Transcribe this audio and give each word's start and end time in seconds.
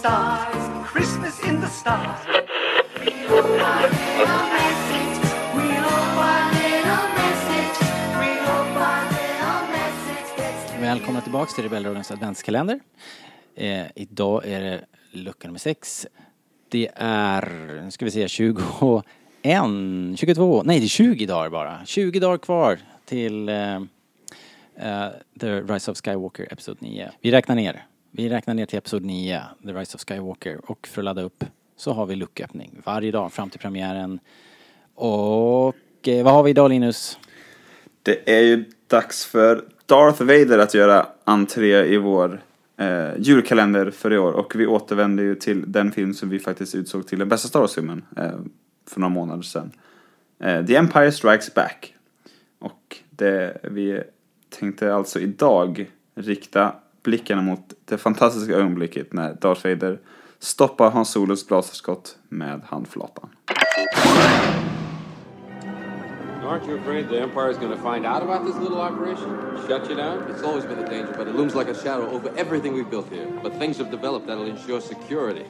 Christmas 0.00 0.24
in 0.24 0.40
the 0.40 0.56
stars, 0.56 0.92
Christmas 0.92 1.48
in 1.48 1.60
the 1.60 1.66
stars. 1.66 2.20
Välkomna 10.80 11.20
tillbaka 11.20 11.52
till 11.52 11.64
Rebellradions 11.64 12.10
adventskalender. 12.10 12.80
Eh, 13.54 13.86
idag 13.94 14.46
är 14.46 14.60
det 14.60 14.84
lucka 15.10 15.48
nummer 15.48 15.58
sex. 15.58 16.06
Det 16.68 16.90
är, 16.94 17.80
nu 17.84 17.90
ska 17.90 18.04
vi 18.04 18.10
se, 18.10 18.28
21, 18.28 19.04
22, 20.16 20.62
nej 20.64 20.78
det 20.78 20.86
är 20.86 20.88
20 20.88 21.26
dagar 21.26 21.50
bara. 21.50 21.84
20 21.84 22.20
dagar 22.20 22.38
kvar 22.38 22.78
till 23.04 23.48
eh, 23.48 23.74
eh, 24.76 25.08
The 25.40 25.60
Rise 25.60 25.90
of 25.90 25.98
Skywalker 26.04 26.52
Episod 26.52 26.76
9. 26.80 27.10
Vi 27.20 27.30
räknar 27.30 27.56
ner. 27.56 27.86
Vi 28.12 28.28
räknar 28.28 28.54
ner 28.54 28.66
till 28.66 28.78
Episod 28.78 29.04
9, 29.04 29.42
The 29.64 29.72
Rise 29.72 29.96
of 29.96 30.04
Skywalker. 30.08 30.70
Och 30.70 30.86
för 30.86 31.00
att 31.00 31.04
ladda 31.04 31.22
upp 31.22 31.44
så 31.76 31.92
har 31.92 32.06
vi 32.06 32.16
lucköppning 32.16 32.80
varje 32.84 33.10
dag 33.10 33.32
fram 33.32 33.50
till 33.50 33.60
premiären. 33.60 34.20
Och 34.94 35.74
eh, 36.08 36.24
vad 36.24 36.34
har 36.34 36.42
vi 36.42 36.50
idag 36.50 36.68
Linus? 36.70 37.18
Det 38.02 38.36
är 38.36 38.40
ju 38.40 38.64
dags 38.86 39.24
för 39.24 39.64
Darth 39.86 40.22
Vader 40.22 40.58
att 40.58 40.74
göra 40.74 41.06
entré 41.24 41.94
i 41.94 41.96
vår 41.96 42.42
eh, 42.76 43.10
julkalender 43.18 43.90
för 43.90 44.12
i 44.12 44.18
år. 44.18 44.32
Och 44.32 44.52
vi 44.56 44.66
återvänder 44.66 45.24
ju 45.24 45.34
till 45.34 45.72
den 45.72 45.92
film 45.92 46.14
som 46.14 46.28
vi 46.28 46.38
faktiskt 46.38 46.74
utsåg 46.74 47.06
till 47.06 47.18
den 47.18 47.28
bästa 47.28 47.48
Star 47.48 47.60
Wars-filmen 47.60 48.04
eh, 48.16 48.38
för 48.88 49.00
några 49.00 49.14
månader 49.14 49.42
sedan. 49.42 49.72
Eh, 50.38 50.66
The 50.66 50.76
Empire 50.76 51.12
Strikes 51.12 51.54
Back. 51.54 51.94
Och 52.58 52.96
det, 53.10 53.60
vi 53.62 54.02
tänkte 54.48 54.94
alltså 54.94 55.20
idag 55.20 55.90
rikta 56.14 56.74
blickarna 57.02 57.42
mot 57.42 57.72
det 57.84 57.98
fantastiska 57.98 58.54
ögonblicket 58.54 59.12
när 59.12 59.34
Darth 59.34 59.66
Vader 59.68 59.98
stoppar 60.38 60.90
Hans 60.90 61.10
Solos 61.10 61.46
blasterskott 61.46 62.16
med 62.28 62.60
handflatan. 62.64 63.30
Aren't 66.50 66.66
you 66.66 66.78
afraid 66.78 67.08
the 67.08 67.20
Empire's 67.20 67.58
going 67.58 67.70
to 67.70 67.80
find 67.80 68.04
out 68.04 68.22
about 68.24 68.44
this 68.44 68.56
little 68.56 68.80
operation? 68.80 69.28
Shut 69.68 69.88
you 69.88 69.94
down? 69.94 70.28
It's 70.30 70.42
always 70.42 70.64
been 70.64 70.80
a 70.80 70.90
danger, 70.90 71.14
but 71.16 71.28
it 71.28 71.36
looms 71.36 71.54
like 71.54 71.68
a 71.68 71.74
shadow 71.74 72.10
over 72.10 72.28
everything 72.36 72.74
we've 72.74 72.90
built 72.90 73.08
here. 73.08 73.28
But 73.40 73.52
things 73.54 73.78
have 73.78 73.90
developed 73.92 74.26
that'll 74.26 74.46
ensure 74.46 74.80
security. 74.80 75.44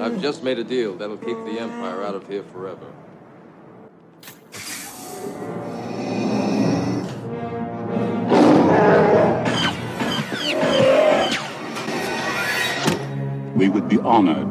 I've 0.00 0.22
just 0.22 0.44
made 0.44 0.60
a 0.60 0.64
deal 0.64 0.94
that'll 0.94 1.16
keep 1.16 1.36
the 1.46 1.58
Empire 1.58 2.04
out 2.04 2.14
of 2.14 2.28
here 2.28 2.44
forever. 2.52 2.86
We 13.56 13.70
would 13.70 13.88
be 13.88 13.98
honored 13.98 14.48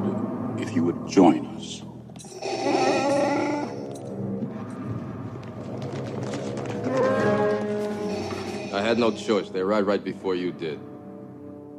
if 0.60 0.76
you 0.76 0.84
would 0.84 1.08
join 1.08 1.46
us. 1.56 1.84
I 8.74 8.82
had 8.82 8.98
no 8.98 9.12
choice. 9.12 9.50
They 9.50 9.60
arrived 9.60 9.88
right 9.88 10.04
before 10.04 10.34
you 10.34 10.52
did. 10.52 10.80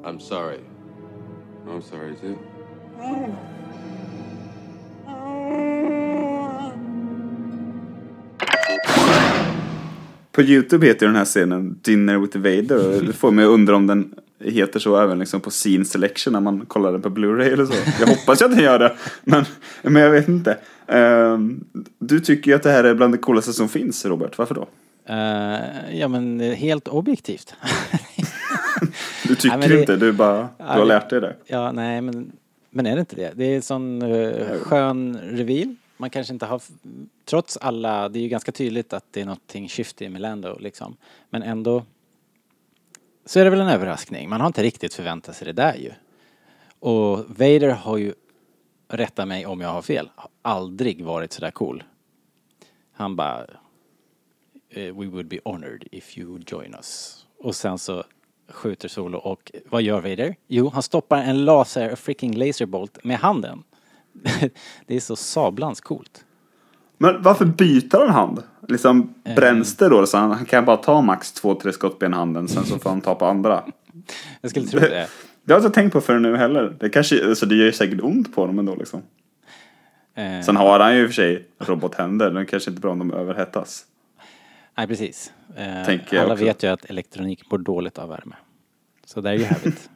I'm 0.04 0.20
sorry. 0.20 0.60
I'm 1.68 1.82
sorry, 1.82 2.14
too. 2.14 2.38
På 10.32 10.42
Youtube 10.42 10.86
heter 10.86 11.06
den 11.06 11.16
här 11.16 11.24
scenen 11.24 11.78
Dinner 11.82 12.18
with 12.18 12.38
Vader 12.38 12.96
och 12.96 13.04
det 13.04 13.12
får 13.12 13.30
mig 13.30 13.44
att 13.44 13.50
undra 13.50 13.76
om 13.76 13.86
den 13.86 14.14
heter 14.40 14.80
så 14.80 14.96
även 14.96 15.18
liksom 15.18 15.40
på 15.40 15.50
scene 15.50 15.84
selection 15.84 16.32
när 16.32 16.40
man 16.40 16.66
kollar 16.66 16.92
den 16.92 17.02
på 17.02 17.08
Blu-ray 17.08 17.52
eller 17.52 17.66
så. 17.66 17.74
Jag 18.00 18.06
hoppas 18.06 18.42
att 18.42 18.50
den 18.50 18.64
gör 18.64 18.78
det, 18.78 18.96
men, 19.24 19.44
men 19.82 20.02
jag 20.02 20.10
vet 20.10 20.28
inte. 20.28 20.58
Ehm, 20.86 21.64
du 21.98 22.20
tycker 22.20 22.50
ju 22.50 22.54
att 22.54 22.62
det 22.62 22.70
här 22.70 22.84
är 22.84 22.94
bland 22.94 23.14
det 23.14 23.18
coolaste 23.18 23.52
som 23.52 23.68
finns, 23.68 24.06
Robert. 24.06 24.38
Varför 24.38 24.54
då? 24.54 24.68
Eh, 25.08 25.98
ja 26.00 26.08
men 26.08 26.40
helt 26.40 26.88
objektivt. 26.88 27.54
Du 29.28 29.34
tycker 29.34 29.56
Nej, 29.58 29.68
det- 29.68 29.80
inte, 29.80 29.96
du 29.96 30.12
bara, 30.12 30.48
du 30.58 30.64
har 30.64 30.84
lärt 30.84 31.10
dig 31.10 31.20
det. 31.20 31.36
Ja, 31.46 31.72
nej 31.72 32.00
men, 32.00 32.32
men 32.70 32.86
är 32.86 32.94
det 32.94 33.00
inte 33.00 33.16
det? 33.16 33.32
Det 33.34 33.44
är 33.44 33.56
en 33.56 33.62
sån 33.62 34.02
uh, 34.02 34.58
skön 34.62 35.18
reveal. 35.22 35.74
Man 35.96 36.10
kanske 36.10 36.32
inte 36.32 36.46
har, 36.46 36.60
trots 37.24 37.56
alla, 37.56 38.08
det 38.08 38.18
är 38.18 38.20
ju 38.20 38.28
ganska 38.28 38.52
tydligt 38.52 38.92
att 38.92 39.04
det 39.10 39.20
är 39.20 39.24
någonting 39.24 39.68
shifty 39.68 40.08
med 40.08 40.20
Lando 40.20 40.58
liksom. 40.60 40.96
Men 41.30 41.42
ändå 41.42 41.84
så 43.26 43.40
är 43.40 43.44
det 43.44 43.50
väl 43.50 43.60
en 43.60 43.68
överraskning. 43.68 44.28
Man 44.28 44.40
har 44.40 44.46
inte 44.46 44.62
riktigt 44.62 44.94
förväntat 44.94 45.36
sig 45.36 45.46
det 45.46 45.52
där 45.52 45.74
ju. 45.74 45.92
Och 46.78 47.18
Vader 47.28 47.68
har 47.68 47.96
ju, 47.96 48.14
rätta 48.88 49.26
mig 49.26 49.46
om 49.46 49.60
jag 49.60 49.68
har 49.68 49.82
fel, 49.82 50.10
har 50.14 50.30
aldrig 50.42 51.04
varit 51.04 51.32
sådär 51.32 51.50
cool. 51.50 51.84
Han 52.92 53.16
bara 53.16 53.46
eh, 54.70 54.94
We 54.94 55.06
would 55.06 55.28
be 55.28 55.38
honored 55.44 55.88
if 55.92 56.18
you 56.18 56.40
join 56.46 56.74
us. 56.74 57.22
Och 57.38 57.56
sen 57.56 57.78
så 57.78 58.04
skjuter 58.48 58.88
Solo 58.88 59.18
och 59.18 59.52
vad 59.70 59.82
gör 59.82 60.00
Vader? 60.00 60.36
Jo, 60.46 60.68
han 60.68 60.82
stoppar 60.82 61.22
en 61.22 61.44
laser, 61.44 61.92
a 61.92 61.96
freaking 61.96 62.36
laserbolt 62.36 63.04
med 63.04 63.18
handen. 63.18 63.64
det 64.86 64.96
är 64.96 65.00
så 65.00 65.16
sablans 65.16 65.80
coolt. 65.80 66.24
Men 66.98 67.22
varför 67.22 67.44
byter 67.44 67.98
han 67.98 68.08
hand? 68.10 68.42
Liksom 68.68 69.14
Eh. 69.24 69.34
bränns 69.34 69.76
det 69.76 69.88
då 69.88 70.06
så 70.06 70.16
han, 70.18 70.30
han 70.32 70.44
kan 70.44 70.64
bara 70.64 70.76
ta 70.76 71.00
max 71.00 71.32
två, 71.32 71.54
tre 71.54 71.72
skott 71.72 72.02
en 72.02 72.12
handen 72.12 72.48
sen 72.48 72.64
så 72.64 72.78
får 72.78 72.90
han 72.90 73.00
ta 73.00 73.14
på 73.14 73.26
andra. 73.26 73.64
Jag 74.40 74.50
skulle 74.50 74.66
tro 74.66 74.80
det. 74.80 75.08
Det 75.44 75.52
har 75.52 75.60
jag 75.60 75.66
inte 75.66 75.74
tänkt 75.74 75.92
på 75.92 76.00
förrän 76.00 76.22
nu 76.22 76.36
heller. 76.36 76.76
Det 76.80 76.88
kanske, 76.88 77.28
alltså 77.28 77.46
det 77.46 77.54
gör 77.54 77.64
ju 77.64 77.72
säkert 77.72 78.00
ont 78.02 78.34
på 78.34 78.40
honom 78.40 78.58
ändå 78.58 78.74
liksom. 78.76 79.02
Eh, 80.14 80.40
Sen 80.40 80.56
har 80.56 80.80
han 80.80 80.96
ju 80.96 81.02
i 81.02 81.04
och 81.04 81.08
för 81.08 81.14
sig 81.14 81.48
robothänder, 81.58 82.30
men 82.30 82.46
kanske 82.46 82.70
inte 82.70 82.80
bra 82.80 82.92
om 82.92 82.98
de 82.98 83.12
överhettas. 83.12 83.84
nej, 84.78 84.86
precis. 84.86 85.32
Eh, 85.56 86.20
alla 86.22 86.32
också. 86.32 86.44
vet 86.44 86.62
ju 86.62 86.66
att 86.68 86.84
elektronik 86.84 87.50
mår 87.50 87.58
dåligt 87.58 87.98
av 87.98 88.08
värme. 88.08 88.34
Så 89.06 89.20
där 89.20 89.30
är 89.30 89.34
ju 89.34 89.44
härligt. 89.44 89.90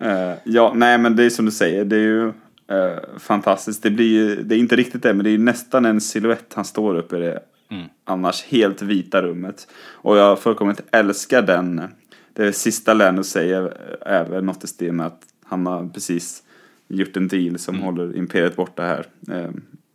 Eh, 0.00 0.38
ja, 0.44 0.72
nej 0.74 0.98
men 0.98 1.16
det 1.16 1.24
är 1.24 1.30
som 1.30 1.44
du 1.44 1.50
säger, 1.50 1.84
det 1.84 1.96
är 1.96 2.00
ju 2.00 2.32
eh, 2.68 3.18
fantastiskt. 3.18 3.82
Det 3.82 3.90
blir 3.90 4.06
ju, 4.06 4.42
det 4.42 4.54
är 4.54 4.58
inte 4.58 4.76
riktigt 4.76 5.02
det, 5.02 5.14
men 5.14 5.24
det 5.24 5.30
är 5.30 5.38
nästan 5.38 5.84
en 5.84 6.00
silhuett 6.00 6.52
han 6.54 6.64
står 6.64 6.94
upp 6.94 7.12
i 7.12 7.16
det 7.16 7.40
annars 8.04 8.42
helt 8.42 8.82
vita 8.82 9.22
rummet. 9.22 9.68
Och 9.92 10.16
jag 10.16 10.38
fullkomligt 10.38 10.80
älskar 10.90 11.42
den, 11.42 11.82
det 12.32 12.52
sista 12.52 12.94
Lando 12.94 13.22
säger 13.24 13.76
är 14.00 14.24
väl 14.24 14.44
något 14.44 14.64
i 14.64 14.66
stil 14.66 14.92
med 14.92 15.06
att 15.06 15.22
han 15.44 15.66
har 15.66 15.88
precis 15.88 16.42
gjort 16.88 17.16
en 17.16 17.28
deal 17.28 17.58
som 17.58 17.80
håller 17.80 18.16
imperiet 18.16 18.56
borta 18.56 18.82
här, 18.82 19.06
eh, 19.30 19.50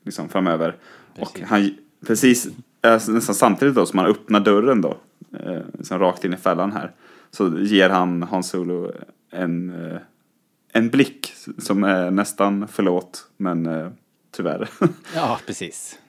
liksom 0.06 0.30
framöver. 0.30 0.76
Och 1.20 1.34
Precis. 1.34 1.50
han, 1.50 1.76
precis, 2.08 2.48
alltså, 2.82 3.12
nästan 3.12 3.36
samtidigt 3.36 3.76
då 3.76 3.86
som 3.86 4.00
han 4.00 4.08
öppnar 4.08 4.40
dörren 4.40 4.82
då, 4.82 4.98
eh, 5.40 5.62
liksom 5.78 6.00
rakt 6.00 6.26
in 6.26 6.34
i 6.34 6.38
fällan 6.38 6.72
här, 6.72 6.92
så 7.32 7.58
ger 7.60 7.90
han 7.90 8.24
Hans 8.24 8.50
Solo 8.50 8.92
en, 9.32 9.70
eh, 9.70 9.98
en 10.72 10.90
blick 10.90 11.34
som 11.58 11.84
är 11.84 12.12
nästan 12.12 12.68
förlåt, 12.72 13.28
men 13.38 13.66
eh, 13.66 13.88
tyvärr. 14.36 14.70
ja, 15.16 15.40
precis. 15.48 16.00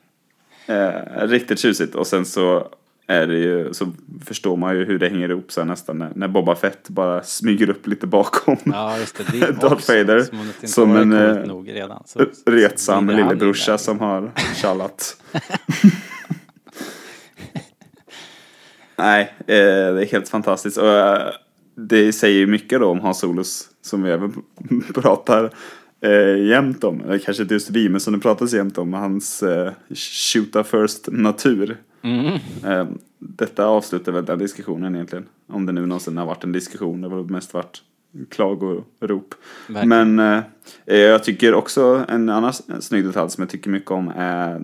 eh, 0.66 1.26
riktigt 1.28 1.58
tjusigt. 1.58 1.94
Och 1.94 2.06
sen 2.06 2.24
så 2.24 2.68
är 3.06 3.26
det 3.26 3.38
ju, 3.38 3.74
så 3.74 3.92
förstår 4.24 4.56
man 4.56 4.76
ju 4.76 4.84
hur 4.84 4.98
det 4.98 5.08
hänger 5.08 5.28
ihop 5.30 5.52
sen 5.52 5.66
nästan 5.66 5.98
när, 5.98 6.12
när 6.14 6.28
Boba 6.28 6.54
Fett 6.54 6.88
bara 6.88 7.22
smyger 7.22 7.70
upp 7.70 7.86
lite 7.86 8.06
bakom. 8.06 8.56
Ja, 8.64 8.98
just 8.98 9.16
det. 9.18 9.40
det 9.40 9.52
Darth 9.60 9.88
Vader 9.90 10.20
som 10.22 10.52
som 10.68 10.96
en 10.96 11.12
eh, 11.12 11.34
nog 11.46 11.68
redan, 11.72 12.02
så- 12.06 12.26
retsam 12.46 13.08
lillebrorsa 13.08 13.78
som 13.78 14.00
har 14.00 14.30
tjallat. 14.54 15.16
Nej, 18.96 19.34
eh, 19.38 19.44
det 19.94 20.02
är 20.02 20.12
helt 20.12 20.28
fantastiskt. 20.28 20.76
Och, 20.78 20.88
eh, 20.88 21.32
det 21.74 22.12
säger 22.12 22.38
ju 22.38 22.46
mycket 22.46 22.80
då 22.80 22.86
om 22.86 23.00
Hans 23.00 23.18
Solos, 23.18 23.68
som 23.82 24.02
vi 24.02 24.10
även 24.10 24.42
pratar 24.94 25.50
eh, 26.00 26.46
jämt 26.46 26.84
om. 26.84 27.00
Eller 27.00 27.18
kanske 27.18 27.42
inte 27.42 27.54
just 27.54 27.70
vi, 27.70 27.88
men 27.88 28.00
som 28.00 28.12
det 28.12 28.18
pratas 28.18 28.54
jämt 28.54 28.78
om. 28.78 28.92
Hans 28.92 29.42
eh, 29.42 29.72
shoota 29.94 30.64
first 30.64 31.08
natur. 31.12 31.76
Mm. 32.02 32.38
Eh, 32.64 32.86
detta 33.18 33.66
avslutar 33.66 34.12
väl 34.12 34.24
den 34.24 34.38
diskussionen 34.38 34.94
egentligen. 34.94 35.24
Om 35.48 35.66
det 35.66 35.72
nu 35.72 35.86
någonsin 35.86 36.16
har 36.16 36.26
varit 36.26 36.44
en 36.44 36.52
diskussion. 36.52 37.00
Det 37.00 37.08
har 37.08 37.16
väl 37.16 37.30
mest 37.30 37.54
varit 37.54 37.82
klagorop. 38.30 39.34
Verkligen. 39.68 40.14
Men 40.14 40.44
eh, 40.86 40.96
jag 40.96 41.24
tycker 41.24 41.54
också 41.54 42.04
en 42.08 42.28
annan 42.28 42.52
snygg 42.80 43.04
detalj 43.04 43.30
som 43.30 43.42
jag 43.42 43.50
tycker 43.50 43.70
mycket 43.70 43.90
om 43.90 44.12
är, 44.16 44.54
eh, 44.54 44.60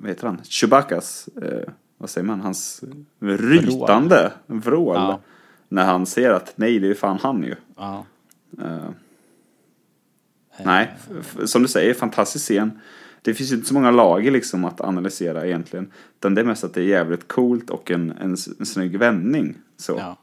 vad 0.00 0.08
heter 0.08 0.26
han, 0.26 0.40
Chewbaccas, 0.44 1.28
eh, 1.42 1.68
vad 1.98 2.10
säger 2.10 2.26
man, 2.26 2.40
hans 2.40 2.84
rytande 3.20 4.32
vrål. 4.46 4.96
Ja. 4.96 5.20
När 5.74 5.84
han 5.84 6.06
ser 6.06 6.30
att 6.30 6.52
nej, 6.56 6.78
det 6.78 6.88
är 6.88 6.94
fan 6.94 7.18
han 7.22 7.42
ju. 7.42 7.54
Ja. 7.76 8.06
Eh, 8.58 8.90
nej, 10.64 10.94
som 11.46 11.62
du 11.62 11.68
säger, 11.68 11.94
fantastisk 11.94 12.44
scen. 12.44 12.80
Det 13.22 13.34
finns 13.34 13.52
ju 13.52 13.54
inte 13.54 13.68
så 13.68 13.74
många 13.74 13.90
lager 13.90 14.30
liksom 14.30 14.64
att 14.64 14.80
analysera 14.80 15.46
egentligen. 15.46 15.92
Utan 16.18 16.34
det 16.34 16.40
är 16.40 16.44
mest 16.44 16.64
att 16.64 16.74
det 16.74 16.80
är 16.80 16.86
jävligt 16.86 17.28
coolt 17.28 17.70
och 17.70 17.90
en, 17.90 18.10
en, 18.10 18.36
en 18.58 18.66
snygg 18.66 18.98
vändning. 18.98 19.54
Så. 19.76 19.92
Ja. 19.98 20.16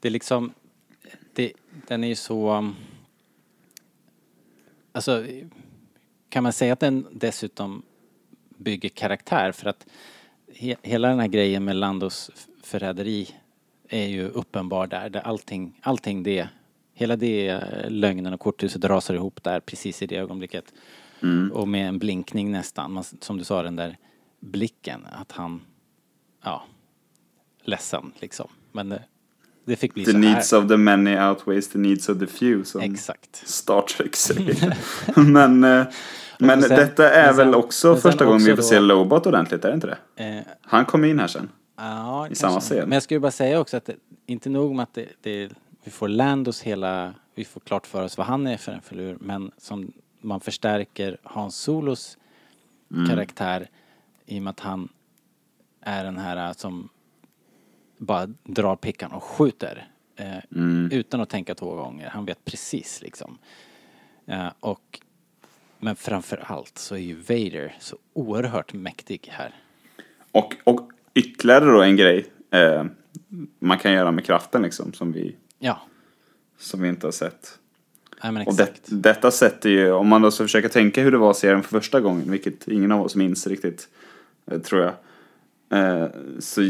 Det 0.00 0.08
är 0.08 0.12
liksom, 0.12 0.52
det, 1.32 1.52
den 1.86 2.04
är 2.04 2.08
ju 2.08 2.14
så, 2.14 2.56
um, 2.56 2.74
alltså, 4.92 5.24
kan 6.28 6.42
man 6.42 6.52
säga 6.52 6.72
att 6.72 6.80
den 6.80 7.06
dessutom 7.12 7.82
bygger 8.56 8.88
karaktär 8.88 9.52
för 9.52 9.68
att 9.68 9.86
he, 10.54 10.76
hela 10.82 11.08
den 11.08 11.20
här 11.20 11.28
grejen 11.28 11.64
med 11.64 11.76
Landos 11.76 12.30
förräderi 12.62 13.34
är 13.88 14.06
ju 14.06 14.28
uppenbar 14.28 14.86
där, 14.86 15.08
där 15.10 15.20
allting, 15.20 15.80
allting 15.82 16.22
det, 16.22 16.48
hela 16.94 17.16
det 17.16 17.48
eh, 17.48 17.90
lögnen 17.90 18.32
och 18.34 18.40
korthuset 18.40 18.84
rasar 18.84 19.14
ihop 19.14 19.42
där 19.42 19.60
precis 19.60 20.02
i 20.02 20.06
det 20.06 20.16
ögonblicket. 20.16 20.64
Och 21.52 21.68
med 21.68 21.88
en 21.88 21.98
blinkning 21.98 22.52
nästan, 22.52 22.92
man, 22.92 23.04
som 23.20 23.38
du 23.38 23.44
sa 23.44 23.62
den 23.62 23.76
där 23.76 23.96
blicken, 24.40 25.00
att 25.12 25.32
han, 25.32 25.60
ja, 26.44 26.64
ledsen 27.64 28.12
liksom. 28.18 28.48
Men 28.72 28.88
det, 28.88 29.02
det 29.64 29.76
fick 29.76 29.94
bli 29.94 30.04
The 30.04 30.12
så 30.12 30.18
needs 30.18 30.52
här. 30.52 30.58
of 30.64 30.68
the 30.68 30.76
many 30.76 31.16
outweighs 31.18 31.68
the 31.68 31.78
needs 31.78 32.08
of 32.08 32.18
the 32.18 32.26
few. 32.26 32.64
Som 32.64 32.80
Exakt. 32.80 33.36
Star 33.36 33.82
Trek 33.82 34.16
säger. 34.16 34.76
men 35.20 35.64
eh, 35.64 35.86
men 36.38 36.62
sen- 36.62 36.76
detta 36.76 37.10
är 37.10 37.32
väl 37.32 37.54
också 37.54 37.96
första 37.96 38.24
gången 38.24 38.38
vi 38.38 38.44
får 38.46 38.52
också 38.52 38.68
se 38.68 38.76
då- 38.78 38.82
Lobot 38.84 39.26
ordentligt, 39.26 39.64
är 39.64 39.68
det 39.68 39.74
inte 39.74 39.86
det? 40.16 40.24
Eh, 40.24 40.42
Han 40.62 40.84
kommer 40.84 41.08
in 41.08 41.18
här 41.18 41.26
sen. 41.26 41.48
Ja, 41.76 42.28
I 42.28 42.34
samma 42.34 42.60
scen. 42.60 42.78
Men 42.88 42.92
jag 42.92 43.02
skulle 43.02 43.20
bara 43.20 43.30
säga 43.30 43.60
också 43.60 43.76
att 43.76 43.84
det, 43.84 43.96
inte 44.26 44.48
nog 44.48 44.74
med 44.74 44.82
att 44.82 44.94
det, 44.94 45.08
det, 45.20 45.50
vi 45.84 45.90
får 45.90 46.08
Landos 46.08 46.62
hela, 46.62 47.14
vi 47.34 47.44
får 47.44 47.60
klart 47.60 47.86
för 47.86 48.02
oss 48.04 48.18
vad 48.18 48.26
han 48.26 48.46
är 48.46 48.56
för 48.56 48.72
en 48.72 48.80
filur, 48.82 49.16
men 49.20 49.50
som 49.58 49.92
man 50.20 50.40
förstärker 50.40 51.18
Hans 51.22 51.56
Solos 51.56 52.18
Mm. 52.90 53.08
karaktär 53.08 53.68
i 54.26 54.38
och 54.38 54.42
med 54.42 54.50
att 54.50 54.60
han 54.60 54.88
är 55.80 56.04
den 56.04 56.18
här 56.18 56.52
som 56.52 56.88
bara 57.98 58.26
drar 58.44 58.76
pickan 58.76 59.12
och 59.12 59.22
skjuter 59.24 59.88
eh, 60.16 60.36
Mm. 60.56 60.88
utan 60.92 61.20
att 61.20 61.28
tänka 61.28 61.54
två 61.54 61.74
gånger. 61.74 62.08
Han 62.10 62.24
vet 62.24 62.44
precis 62.44 63.02
liksom. 63.02 63.38
Eh, 64.26 64.48
och, 64.60 65.00
men 65.78 65.96
framför 65.96 66.36
allt 66.46 66.78
så 66.78 66.94
är 66.94 66.98
ju 66.98 67.14
Vader 67.14 67.76
så 67.80 67.96
oerhört 68.12 68.72
mäktig 68.72 69.28
här. 69.32 69.54
Och, 70.32 70.56
och 70.64 70.90
ytterligare 71.16 71.64
då 71.64 71.82
en 71.82 71.96
grej 71.96 72.26
eh, 72.50 72.84
man 73.58 73.78
kan 73.78 73.92
göra 73.92 74.10
med 74.10 74.24
kraften 74.24 74.62
liksom, 74.62 74.92
som 74.92 75.12
vi, 75.12 75.36
Ja, 75.58 75.80
som 76.58 76.82
vi 76.82 76.88
inte 76.88 77.06
har 77.06 77.12
sett. 77.12 77.58
nej 78.22 78.32
men 78.32 78.46
Och 78.46 78.52
exakt. 78.52 78.80
det, 78.86 78.96
detta 78.96 79.30
sätter 79.30 79.70
ju, 79.70 79.92
om 79.92 80.08
man 80.08 80.22
då 80.22 80.30
ska 80.30 80.44
försöka 80.44 80.68
tänka 80.68 81.02
hur 81.02 81.12
det 81.12 81.18
var 81.18 81.30
att 81.30 81.36
se 81.36 81.50
den 81.50 81.62
för 81.62 81.80
första 81.80 82.00
gången, 82.00 82.30
vilket 82.30 82.68
ingen 82.68 82.92
av 82.92 83.00
oss 83.02 83.16
minns 83.16 83.46
riktigt, 83.46 83.88
eh, 84.50 84.58
tror 84.58 84.82
jag. 84.82 84.92
Eh, 86.02 86.08
så 86.38 86.60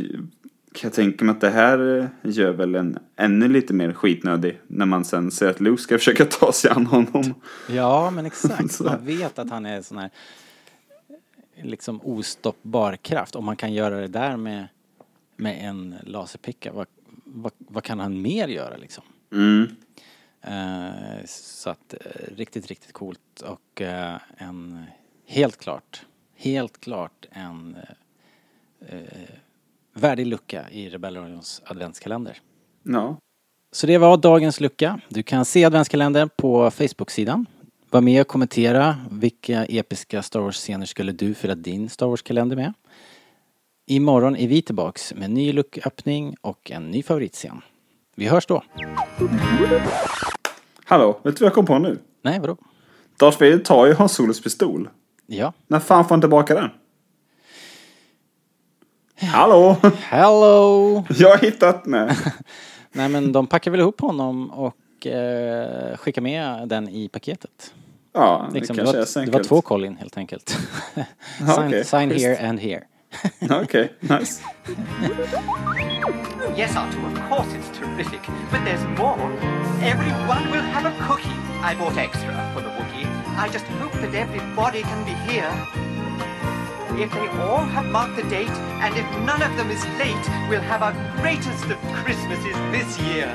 kan 0.73 0.89
jag 0.89 0.93
tänka 0.93 1.25
mig 1.25 1.33
att 1.33 1.41
det 1.41 1.51
här 1.51 1.99
eh, 1.99 2.07
gör 2.31 2.53
väl 2.53 2.75
en 2.75 2.99
ännu 3.17 3.49
lite 3.49 3.75
mer 3.75 3.93
skitnödig 3.93 4.61
när 4.67 4.87
man 4.87 5.05
sen 5.05 5.31
ser 5.31 5.49
att 5.51 5.61
Luke 5.61 5.83
ska 5.83 5.99
försöka 5.99 6.25
ta 6.25 6.53
sig 6.53 6.71
an 6.71 6.87
honom. 6.87 7.35
Ja, 7.69 8.11
men 8.11 8.27
exakt. 8.27 8.73
Så. 8.73 8.85
Man 8.85 9.07
vet 9.07 9.39
att 9.39 9.51
han 9.51 9.67
är 9.67 9.83
sån 9.83 9.99
här 9.99 10.11
liksom 11.63 12.01
ostoppbar 12.05 12.97
kraft. 12.97 13.37
Om 13.37 13.45
man 13.45 13.57
kan 13.57 13.73
göra 13.73 14.01
det 14.01 14.09
där 14.09 14.37
med, 14.37 14.69
med 15.37 15.69
en 15.69 15.95
laserpicka, 16.03 16.73
vad, 16.73 16.87
vad, 17.25 17.53
vad 17.59 17.85
kan 17.85 18.01
han 18.01 18.23
mer 18.23 18.49
göra 18.49 18.77
liksom? 18.77 19.05
Mm. 19.33 19.77
Eh, 20.41 21.25
så 21.27 21.71
att 21.71 21.95
eh, 21.95 22.35
riktigt, 22.37 22.67
riktigt 22.67 22.93
coolt 22.93 23.41
och 23.45 23.83
eh, 23.83 24.17
en 24.37 24.85
helt 25.27 25.57
klart, 25.57 26.07
helt 26.37 26.81
klart 26.81 27.27
en 27.31 27.77
värdig 29.95 30.27
lucka 30.27 30.71
i 30.71 30.89
Rebellions 30.89 31.63
adventskalender. 31.65 32.41
Ja. 32.83 33.17
Så 33.73 33.87
det 33.87 33.99
var 33.99 34.17
dagens 34.17 34.61
lucka. 34.61 35.01
Du 35.09 35.23
kan 35.23 35.45
se 35.45 35.65
adventskalendern 35.65 36.29
på 36.37 36.71
Facebook-sidan. 36.71 37.47
Var 37.91 38.01
med 38.01 38.21
och 38.21 38.29
kommentera 38.29 38.97
vilka 39.11 39.65
episka 39.65 40.23
Star 40.23 40.41
Wars-scener 40.41 40.87
skulle 40.87 41.13
du 41.13 41.35
fylla 41.35 41.55
din 41.55 41.89
Star 41.89 42.07
Wars-kalender 42.07 42.57
med. 42.57 42.73
Imorgon 43.87 44.37
är 44.37 44.49
vi 44.49 44.63
tillbaks 44.63 45.15
med 45.15 45.25
en 45.25 45.35
ny 45.35 45.53
lucköppning 45.53 46.37
och 46.41 46.71
en 46.71 46.91
ny 46.91 47.03
favoritscen. 47.03 47.61
Vi 48.15 48.27
hörs 48.27 48.47
då. 48.47 48.63
Hallå, 50.85 51.21
vet 51.23 51.37
du 51.37 51.45
vad 51.45 51.47
jag 51.47 51.55
kom 51.55 51.67
på 51.67 51.79
nu? 51.79 51.99
Nej, 52.23 52.41
vadå? 52.41 52.57
Darth 53.19 53.41
Vader 53.41 53.59
tar 53.59 53.87
ju 53.87 53.95
Hans 53.95 54.13
Solos 54.13 54.43
pistol. 54.43 54.89
Ja. 55.27 55.53
När 55.67 55.81
fan 55.81 56.05
får 56.05 56.11
han 56.11 56.21
tillbaka 56.21 56.55
den? 56.55 56.71
Hallå! 59.31 59.77
Hello! 59.97 61.05
Jag 61.09 61.29
har 61.31 61.39
hittat 61.39 61.85
den. 61.85 62.11
Nej 62.93 63.09
men 63.09 63.33
de 63.33 63.47
packar 63.47 63.71
väl 63.71 63.81
ihop 63.81 64.01
honom 64.01 64.51
och 64.51 64.77
eh, 65.07 65.97
skickar 65.97 66.23
med 66.23 66.69
den 66.69 66.89
i 66.89 67.09
paketet. 67.09 67.75
Ja, 68.15 68.47
det 68.53 68.59
Liksom, 68.61 68.77
det, 68.77 68.83
kanske 68.83 68.97
är 68.97 69.01
var, 69.01 69.07
så 69.07 69.19
det 69.19 69.23
enkelt. 69.23 69.35
var 69.37 69.49
två 69.49 69.61
Colin 69.63 69.97
helt 69.97 70.17
enkelt. 70.17 70.49
sign 71.39 71.67
okej. 71.69 71.85
sign 71.85 72.11
here 72.11 72.37
and 72.49 72.61
here. 72.61 72.83
Okej, 73.51 73.93
nice. 74.01 74.43
Yes, 76.57 76.77
Artu, 76.77 76.99
of 77.07 77.29
course 77.29 77.49
it's 77.59 77.71
terrific, 77.79 78.21
but 78.51 78.61
there's 78.65 78.85
more. 78.99 79.31
Everyone 79.83 80.51
will 80.53 80.63
have 80.75 80.87
a 80.87 80.93
cookie. 81.09 81.37
I 81.63 81.75
bought 81.79 81.97
extra 81.99 82.33
for 82.55 82.63
the 82.63 82.69
Wookiee. 82.69 83.07
I 83.37 83.49
just 83.53 83.67
hope 83.81 83.93
that 84.03 84.15
everybody 84.15 84.83
can 84.83 85.05
be 85.05 85.15
here. 85.33 85.51
If 87.05 87.11
they 87.13 87.29
all 87.45 87.65
have 87.77 87.87
marked 87.93 88.17
the 88.17 88.23
date, 88.31 88.57
and 88.85 88.95
if 88.97 89.07
none 89.27 89.43
of 89.43 89.53
them 89.59 89.71
is 89.71 89.83
late, 89.99 90.27
we'll 90.49 90.61
have 90.73 90.83
our 90.83 90.95
greatest 91.21 91.65
of 91.65 91.79
Christmases 92.05 92.57
this 92.73 92.99
year. 93.01 93.29